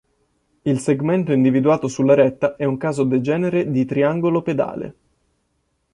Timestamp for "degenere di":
3.03-3.85